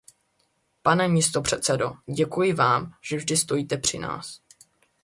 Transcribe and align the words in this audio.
Pane 0.81 1.07
místopředsedo, 1.07 1.93
děkuji 2.15 2.53
vám, 2.53 2.93
že 3.01 3.17
vždy 3.17 3.37
stojíte 3.37 3.77
při 3.77 3.99
nás. 3.99 4.41